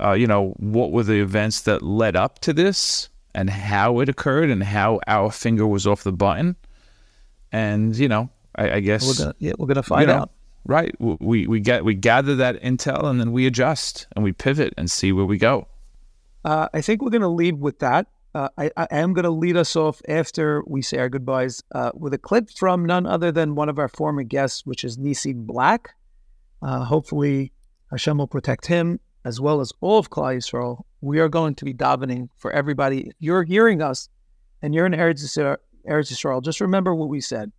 [0.00, 4.08] uh, you know, what were the events that led up to this and how it
[4.08, 6.56] occurred and how our finger was off the button.
[7.52, 10.30] And you know, I, I guess we're gonna, yeah, we're gonna find you know, out.
[10.64, 14.74] Right, we we get we gather that intel and then we adjust and we pivot
[14.76, 15.66] and see where we go.
[16.44, 18.06] Uh, I think we're gonna lead with that.
[18.34, 21.92] Uh, I, I, am going to lead us off after we say our goodbyes uh,
[21.94, 25.46] with a clip from none other than one of our former guests, which is Nissim
[25.46, 25.94] Black.
[26.60, 27.52] Uh, hopefully,
[27.90, 30.84] Hashem will protect him as well as all of Klal Yisrael.
[31.02, 33.08] We are going to be davening for everybody.
[33.08, 34.08] If you're hearing us
[34.62, 37.52] and you're in Eretz Yisrael, Eretz Yisrael, just remember what we said.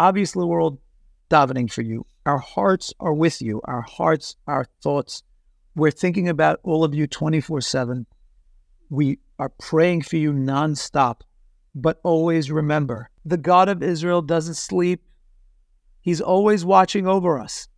[0.00, 0.80] Obviously, we're all
[1.30, 2.04] davening for you.
[2.26, 3.60] Our hearts are with you.
[3.64, 5.22] Our hearts, our thoughts.
[5.76, 8.06] We're thinking about all of you 24 7.
[8.90, 11.20] We are praying for you nonstop.
[11.76, 15.00] But always remember the God of Israel doesn't sleep,
[16.00, 17.68] He's always watching over us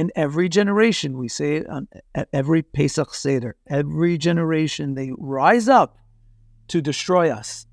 [0.00, 1.18] in every generation.
[1.18, 3.56] We say it on at every Pesach Seder.
[3.68, 5.98] Every generation they rise up
[6.68, 7.66] to destroy us.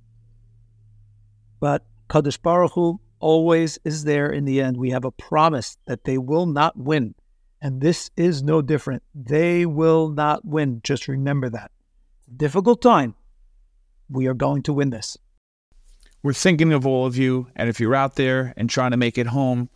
[1.61, 4.75] But Kadosh Baruch Hu always is there in the end.
[4.75, 7.15] We have a promise that they will not win.
[7.61, 9.03] And this is no different.
[9.15, 10.81] They will not win.
[10.83, 11.71] Just remember that.
[12.35, 13.15] Difficult time.
[14.09, 15.17] We are going to win this.
[16.23, 17.47] We're thinking of all of you.
[17.55, 19.69] And if you're out there and trying to make it home,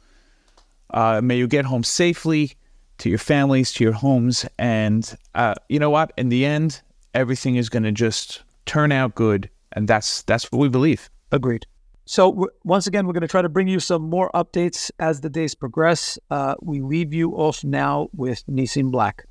[0.92, 2.54] uh, may you get home safely
[3.00, 4.46] to your families, to your homes.
[4.60, 6.14] And uh, you know what?
[6.18, 6.82] In the end,
[7.14, 9.50] everything is going to just turn out good.
[9.74, 11.10] And that's that's what we believe.
[11.32, 11.66] Agreed.
[12.06, 15.30] So once again, we're going to try to bring you some more updates as the
[15.30, 16.20] days progress.
[16.30, 19.26] Uh, we leave you off now with Nissim Black.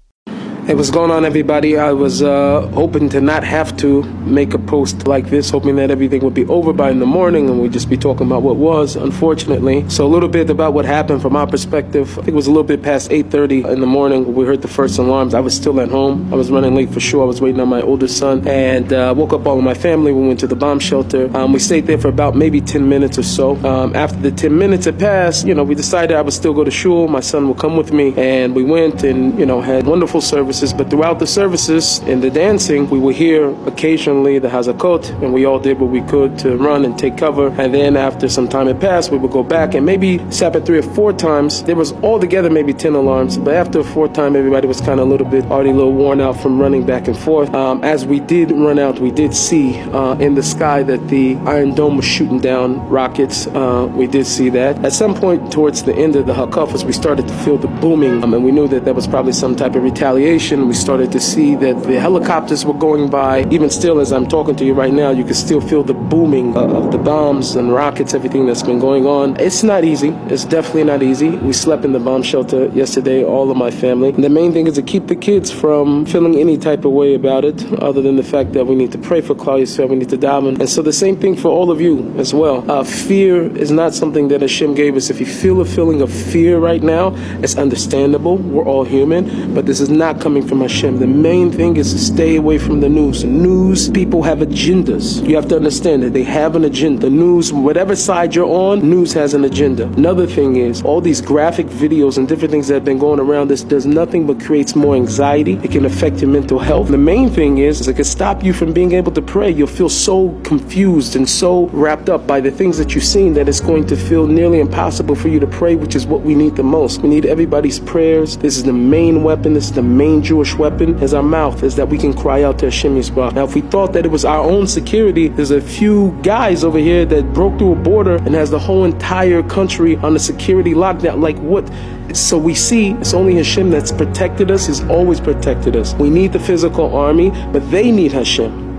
[0.67, 1.79] Hey, what's going on, everybody?
[1.79, 5.91] I was uh, hoping to not have to make a post like this, hoping that
[5.91, 8.57] everything would be over by in the morning and we'd just be talking about what
[8.57, 9.89] was, unfortunately.
[9.89, 12.11] So a little bit about what happened from our perspective.
[12.13, 14.35] I think it was a little bit past 8.30 in the morning.
[14.35, 15.33] We heard the first alarms.
[15.33, 16.33] I was still at home.
[16.33, 17.23] I was running late for sure.
[17.23, 20.13] I was waiting on my older son and uh, woke up all of my family.
[20.13, 21.35] We went to the bomb shelter.
[21.35, 23.57] Um, we stayed there for about maybe 10 minutes or so.
[23.65, 26.65] Um, after the 10 minutes had passed, you know, we decided I would still go
[26.65, 27.09] to shul.
[27.09, 30.50] My son would come with me and we went and, you know, had wonderful service
[30.51, 35.33] services, but throughout the services in the dancing, we would hear occasionally the hazakot, and
[35.33, 37.49] we all did what we could to run and take cover.
[37.61, 40.79] And then after some time had passed, we would go back and maybe it three
[40.79, 41.63] or four times.
[41.63, 45.07] There was altogether maybe 10 alarms, but after a fourth time, everybody was kind of
[45.07, 47.55] a little bit already a little worn out from running back and forth.
[47.55, 51.37] Um, as we did run out, we did see uh, in the sky that the
[51.47, 53.47] Iron Dome was shooting down rockets.
[53.47, 54.85] Uh, we did see that.
[54.85, 58.25] At some point towards the end of the Hakafas, we started to feel the booming,
[58.25, 61.21] um, and we knew that that was probably some type of retaliation we started to
[61.21, 63.47] see that the helicopters were going by.
[63.51, 66.57] Even still, as I'm talking to you right now, you can still feel the booming
[66.57, 69.39] of the bombs and rockets, everything that's been going on.
[69.39, 70.09] It's not easy.
[70.29, 71.29] It's definitely not easy.
[71.29, 74.09] We slept in the bomb shelter yesterday, all of my family.
[74.09, 77.15] And the main thing is to keep the kids from feeling any type of way
[77.15, 79.97] about it, other than the fact that we need to pray for Klal Yisrael, we
[79.97, 80.59] need to daven.
[80.59, 82.69] And so the same thing for all of you as well.
[82.71, 85.11] Uh, fear is not something that Hashem gave us.
[85.11, 88.39] If you feel a feeling of fear right now, it's understandable.
[88.39, 91.01] We're all human, but this is not coming coming from Hashem.
[91.01, 93.25] The main thing is to stay away from the news.
[93.25, 95.27] News people have agendas.
[95.29, 97.01] You have to understand that they have an agenda.
[97.01, 99.87] The news, whatever side you're on, news has an agenda.
[99.87, 103.49] Another thing is all these graphic videos and different things that have been going around
[103.49, 105.55] this does nothing but creates more anxiety.
[105.65, 106.87] It can affect your mental health.
[106.87, 109.51] The main thing is, is it can stop you from being able to pray.
[109.51, 113.49] You'll feel so confused and so wrapped up by the things that you've seen that
[113.49, 116.55] it's going to feel nearly impossible for you to pray, which is what we need
[116.55, 117.01] the most.
[117.01, 118.37] We need everybody's prayers.
[118.37, 119.55] This is the main weapon.
[119.55, 122.59] This is the main Jewish weapon is our mouth, is that we can cry out
[122.61, 123.35] to Hashem Yisbarach.
[123.35, 126.79] Now, if we thought that it was our own security, there's a few guys over
[126.79, 130.73] here that broke through a border and has the whole entire country on a security
[130.73, 131.21] lockdown.
[131.21, 131.71] Like what?
[132.17, 135.95] So we see it's only Hashem that's protected us, He's always protected us.
[135.95, 138.70] We need the physical army, but they need Hashem.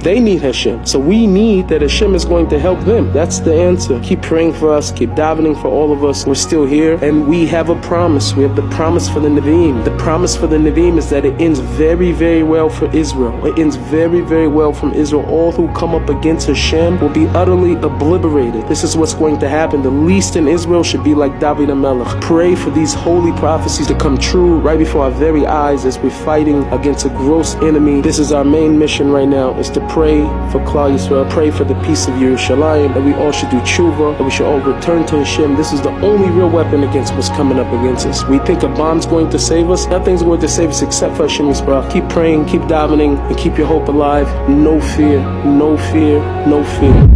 [0.00, 0.86] They need Hashem.
[0.86, 3.12] So we need that Hashem is going to help them.
[3.12, 4.00] That's the answer.
[4.00, 4.90] Keep praying for us.
[4.92, 6.26] Keep davening for all of us.
[6.26, 6.94] We're still here.
[7.04, 8.34] And we have a promise.
[8.34, 9.84] We have the promise for the Nevi'im.
[9.84, 13.44] The promise for the Nevi'im is that it ends very, very well for Israel.
[13.44, 15.26] It ends very, very well from Israel.
[15.26, 18.66] All who come up against Hashem will be utterly obliterated.
[18.68, 19.82] This is what's going to happen.
[19.82, 22.22] The least in Israel should be like David HaMelech.
[22.22, 26.08] Pray for these holy prophecies to come true right before our very eyes as we're
[26.10, 28.00] fighting against a gross enemy.
[28.00, 30.20] This is our main mission right now, is to pray
[30.52, 34.16] for Klal Yisrael, pray for the peace of Yerushalayim, that we all should do tshuva,
[34.16, 35.56] that we should all return to Hashem.
[35.56, 38.24] This is the only real weapon against what's coming up against us.
[38.24, 39.86] We think a bomb's going to save us.
[39.88, 41.90] Nothing's going to save us except for Hashem Yisrael.
[41.92, 44.28] Keep praying, keep davening, and keep your hope alive.
[44.48, 47.09] No fear, no fear, no fear.